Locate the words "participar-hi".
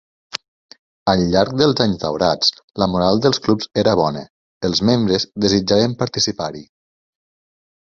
6.05-6.71